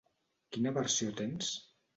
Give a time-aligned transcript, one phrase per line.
[0.55, 1.55] Quina versió tens?